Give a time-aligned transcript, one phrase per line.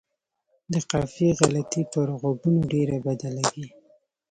[0.71, 3.67] د قافیې غلطي پر غوږونو ډېره بده لګي.